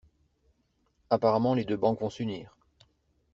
Apparemment 1.11 1.53
les 1.53 1.63
deux 1.63 1.77
banques 1.77 2.01
vont 2.01 2.09
s'unir. 2.09 2.57